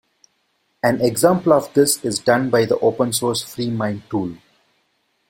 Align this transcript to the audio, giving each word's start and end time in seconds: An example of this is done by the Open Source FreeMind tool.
An 0.81 0.99
example 0.99 1.53
of 1.53 1.71
this 1.75 2.03
is 2.03 2.17
done 2.17 2.49
by 2.49 2.65
the 2.65 2.75
Open 2.79 3.13
Source 3.13 3.43
FreeMind 3.43 4.09
tool. 4.09 4.35